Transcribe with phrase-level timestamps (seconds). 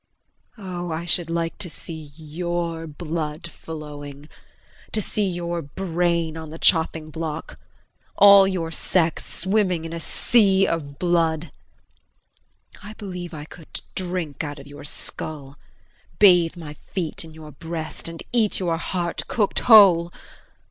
[0.57, 4.29] Oh, I should like to see your blood flowing
[4.93, 7.59] to see your brain on the chopping block,
[8.15, 11.51] all your sex swimming in a sea of blood.
[12.81, 15.59] I believe I could drink out of your skull,
[16.17, 20.11] bathe my feet in your breast and eat your heart cooked whole.